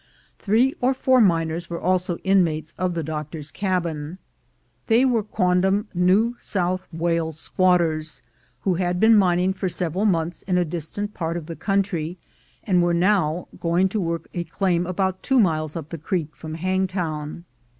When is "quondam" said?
5.21-5.89